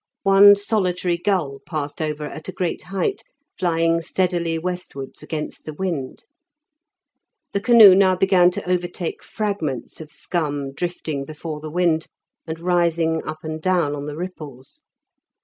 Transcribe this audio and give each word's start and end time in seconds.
One 0.23 0.55
solitary 0.55 1.15
gull 1.19 1.59
passed 1.67 2.01
over 2.01 2.23
at 2.25 2.47
a 2.47 2.51
great 2.51 2.81
height, 2.85 3.21
flying 3.59 4.01
steadily 4.01 4.57
westwards 4.57 5.21
against 5.21 5.63
the 5.63 5.75
wind. 5.75 6.25
The 7.53 7.61
canoe 7.61 7.93
now 7.93 8.15
began 8.15 8.49
to 8.49 8.67
overtake 8.67 9.21
fragments 9.21 10.01
of 10.01 10.11
scum 10.11 10.73
drifting 10.73 11.23
before 11.23 11.59
the 11.59 11.69
wind, 11.69 12.07
and 12.47 12.59
rising 12.59 13.21
up 13.27 13.43
and 13.43 13.61
down 13.61 13.95
on 13.95 14.07
the 14.07 14.17
ripples. 14.17 14.81